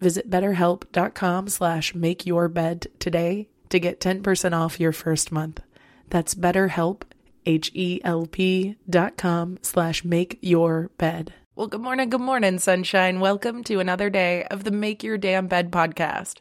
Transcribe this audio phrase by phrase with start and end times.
[0.00, 5.60] Visit betterhelp.com slash make your bed today to get 10% off your first month.
[6.08, 7.02] That's betterhelp,
[7.46, 11.34] H-E-L-P dot com slash make your bed.
[11.56, 13.20] Well, good morning, good morning, sunshine.
[13.20, 16.36] Welcome to another day of the Make Your Damn Bed podcast.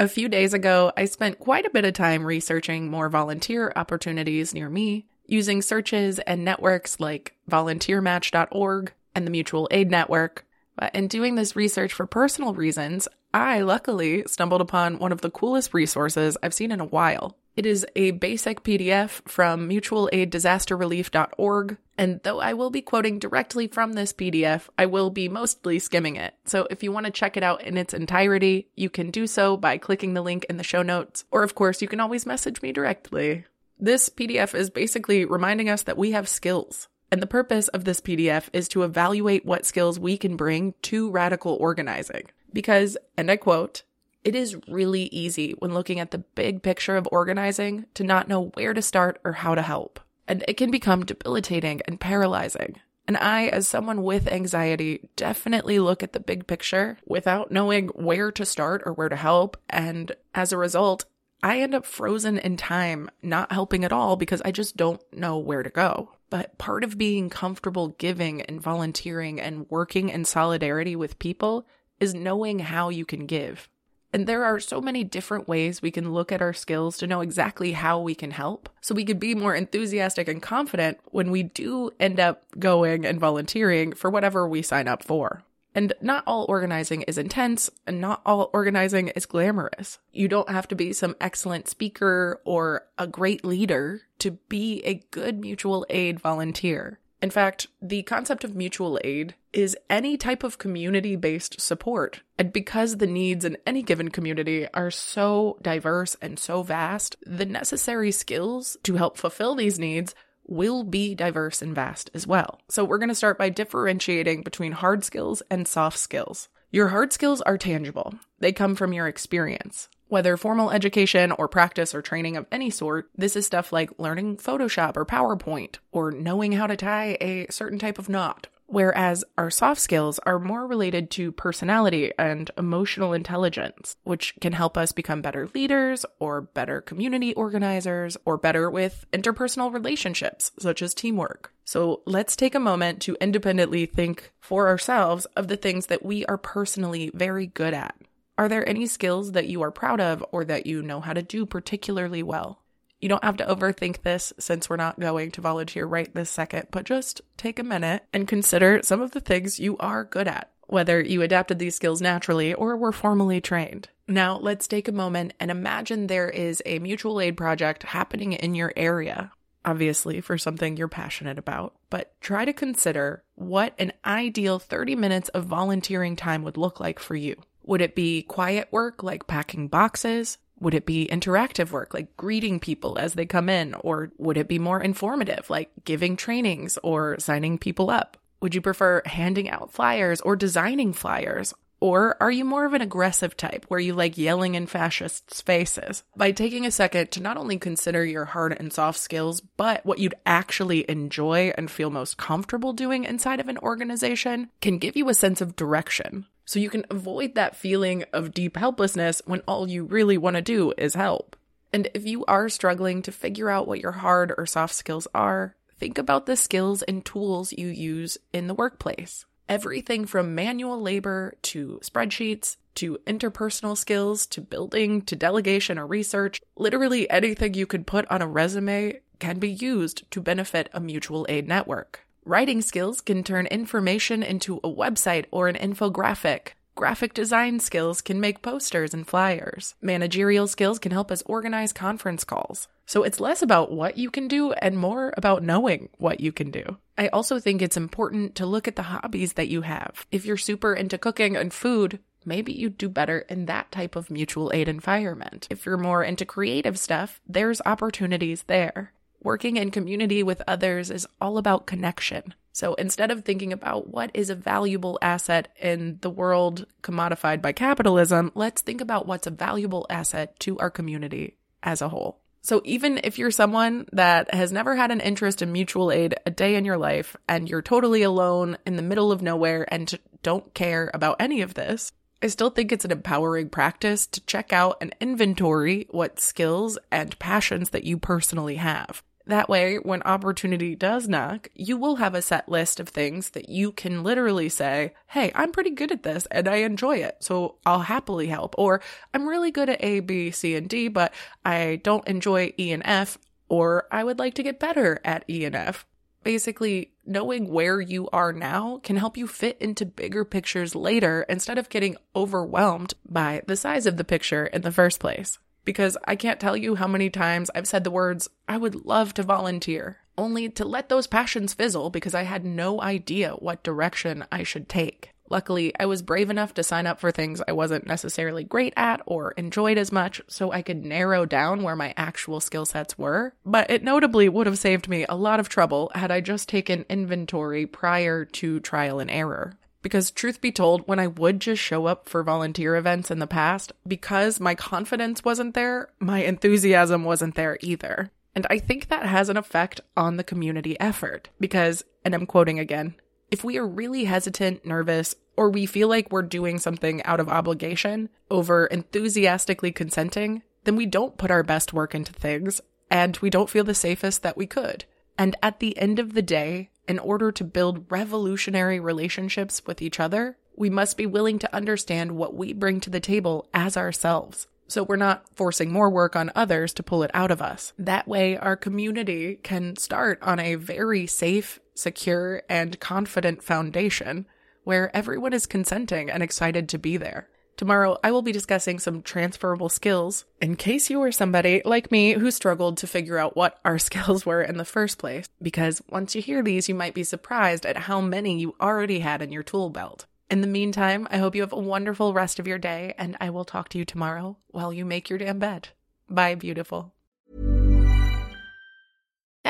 [0.00, 4.52] A few days ago, I spent quite a bit of time researching more volunteer opportunities
[4.52, 10.45] near me, using searches and networks like volunteermatch.org and the Mutual Aid Network.
[10.76, 15.30] But in doing this research for personal reasons, I luckily stumbled upon one of the
[15.30, 17.36] coolest resources I've seen in a while.
[17.56, 23.94] It is a basic PDF from mutualaiddisasterrelief.org, and though I will be quoting directly from
[23.94, 26.34] this PDF, I will be mostly skimming it.
[26.44, 29.56] So if you want to check it out in its entirety, you can do so
[29.56, 32.60] by clicking the link in the show notes, or of course, you can always message
[32.60, 33.46] me directly.
[33.78, 36.88] This PDF is basically reminding us that we have skills.
[37.10, 41.10] And the purpose of this PDF is to evaluate what skills we can bring to
[41.10, 42.24] radical organizing.
[42.52, 43.82] Because, and I quote,
[44.24, 48.50] it is really easy when looking at the big picture of organizing to not know
[48.54, 50.00] where to start or how to help.
[50.26, 52.80] And it can become debilitating and paralyzing.
[53.06, 58.32] And I, as someone with anxiety, definitely look at the big picture without knowing where
[58.32, 59.56] to start or where to help.
[59.70, 61.04] And as a result,
[61.46, 65.38] I end up frozen in time, not helping at all because I just don't know
[65.38, 66.10] where to go.
[66.28, 71.64] But part of being comfortable giving and volunteering and working in solidarity with people
[72.00, 73.68] is knowing how you can give.
[74.12, 77.20] And there are so many different ways we can look at our skills to know
[77.20, 78.68] exactly how we can help.
[78.80, 83.20] So we could be more enthusiastic and confident when we do end up going and
[83.20, 85.44] volunteering for whatever we sign up for.
[85.76, 89.98] And not all organizing is intense, and not all organizing is glamorous.
[90.10, 95.04] You don't have to be some excellent speaker or a great leader to be a
[95.10, 96.98] good mutual aid volunteer.
[97.20, 102.20] In fact, the concept of mutual aid is any type of community based support.
[102.38, 107.46] And because the needs in any given community are so diverse and so vast, the
[107.46, 110.14] necessary skills to help fulfill these needs
[110.48, 112.60] will be diverse and vast as well.
[112.68, 116.48] So we're going to start by differentiating between hard skills and soft skills.
[116.70, 118.14] Your hard skills are tangible.
[118.38, 119.88] They come from your experience.
[120.08, 124.36] Whether formal education or practice or training of any sort, this is stuff like learning
[124.36, 128.46] Photoshop or PowerPoint or knowing how to tie a certain type of knot.
[128.68, 134.76] Whereas our soft skills are more related to personality and emotional intelligence, which can help
[134.76, 140.94] us become better leaders or better community organizers or better with interpersonal relationships, such as
[140.94, 141.52] teamwork.
[141.64, 146.26] So let's take a moment to independently think for ourselves of the things that we
[146.26, 147.94] are personally very good at.
[148.38, 151.22] Are there any skills that you are proud of or that you know how to
[151.22, 152.65] do particularly well?
[153.00, 156.68] You don't have to overthink this since we're not going to volunteer right this second,
[156.70, 160.50] but just take a minute and consider some of the things you are good at
[160.66, 163.88] whether you adapted these skills naturally or were formally trained.
[164.08, 168.54] Now, let's take a moment and imagine there is a mutual aid project happening in
[168.54, 169.32] your area.
[169.64, 175.28] Obviously, for something you're passionate about, but try to consider what an ideal 30 minutes
[175.30, 177.34] of volunteering time would look like for you.
[177.64, 180.38] Would it be quiet work like packing boxes?
[180.60, 183.74] Would it be interactive work like greeting people as they come in?
[183.74, 188.16] Or would it be more informative like giving trainings or signing people up?
[188.40, 191.52] Would you prefer handing out flyers or designing flyers?
[191.78, 196.04] Or are you more of an aggressive type where you like yelling in fascists' faces?
[196.16, 199.98] By taking a second to not only consider your hard and soft skills, but what
[199.98, 205.08] you'd actually enjoy and feel most comfortable doing inside of an organization can give you
[205.10, 206.26] a sense of direction.
[206.46, 210.42] So you can avoid that feeling of deep helplessness when all you really want to
[210.42, 211.36] do is help.
[211.72, 215.56] And if you are struggling to figure out what your hard or soft skills are,
[215.78, 219.26] think about the skills and tools you use in the workplace.
[219.48, 226.40] Everything from manual labor to spreadsheets to interpersonal skills to building to delegation or research,
[226.56, 231.26] literally anything you could put on a resume can be used to benefit a mutual
[231.28, 232.05] aid network.
[232.26, 236.54] Writing skills can turn information into a website or an infographic.
[236.74, 239.76] Graphic design skills can make posters and flyers.
[239.80, 242.66] Managerial skills can help us organize conference calls.
[242.84, 246.50] So it's less about what you can do and more about knowing what you can
[246.50, 246.78] do.
[246.98, 250.04] I also think it's important to look at the hobbies that you have.
[250.10, 254.10] If you're super into cooking and food, maybe you'd do better in that type of
[254.10, 255.46] mutual aid environment.
[255.48, 258.92] If you're more into creative stuff, there's opportunities there.
[259.22, 262.34] Working in community with others is all about connection.
[262.52, 267.52] So instead of thinking about what is a valuable asset in the world commodified by
[267.52, 272.20] capitalism, let's think about what's a valuable asset to our community as a whole.
[272.40, 276.30] So even if you're someone that has never had an interest in mutual aid a
[276.30, 280.54] day in your life and you're totally alone in the middle of nowhere and don't
[280.54, 281.92] care about any of this,
[282.22, 287.18] I still think it's an empowering practice to check out and inventory what skills and
[287.18, 289.02] passions that you personally have.
[289.26, 293.48] That way, when opportunity does knock, you will have a set list of things that
[293.48, 297.56] you can literally say, Hey, I'm pretty good at this and I enjoy it, so
[297.66, 298.54] I'll happily help.
[298.56, 298.80] Or
[299.12, 301.12] I'm really good at A, B, C, and D, but
[301.44, 303.18] I don't enjoy E and F,
[303.48, 305.84] or I would like to get better at E and F.
[306.26, 311.56] Basically, knowing where you are now can help you fit into bigger pictures later instead
[311.56, 316.16] of getting overwhelmed by the size of the picture in the first place because I
[316.16, 319.98] can't tell you how many times I've said the words, I would love to volunteer,
[320.18, 324.68] only to let those passions fizzle because I had no idea what direction I should
[324.68, 325.10] take.
[325.28, 329.00] Luckily, I was brave enough to sign up for things I wasn't necessarily great at
[329.06, 333.34] or enjoyed as much, so I could narrow down where my actual skill sets were.
[333.44, 336.86] But it notably would have saved me a lot of trouble had I just taken
[336.88, 339.58] inventory prior to trial and error.
[339.82, 343.26] Because, truth be told, when I would just show up for volunteer events in the
[343.26, 348.10] past, because my confidence wasn't there, my enthusiasm wasn't there either.
[348.34, 351.28] And I think that has an effect on the community effort.
[351.38, 352.96] Because, and I'm quoting again,
[353.30, 357.28] if we are really hesitant, nervous, or we feel like we're doing something out of
[357.28, 363.30] obligation over enthusiastically consenting, then we don't put our best work into things and we
[363.30, 364.84] don't feel the safest that we could.
[365.18, 369.98] And at the end of the day, in order to build revolutionary relationships with each
[369.98, 374.46] other, we must be willing to understand what we bring to the table as ourselves.
[374.68, 377.72] So we're not forcing more work on others to pull it out of us.
[377.78, 384.26] That way, our community can start on a very safe, secure, and confident foundation
[384.64, 387.28] where everyone is consenting and excited to be there.
[387.56, 392.12] Tomorrow, I will be discussing some transferable skills in case you are somebody like me
[392.12, 395.26] who struggled to figure out what our skills were in the first place.
[395.40, 399.22] Because once you hear these, you might be surprised at how many you already had
[399.22, 400.06] in your tool belt.
[400.28, 403.30] In the meantime, I hope you have a wonderful rest of your day, and I
[403.30, 405.68] will talk to you tomorrow while you make your damn bed.
[406.10, 406.95] Bye, beautiful.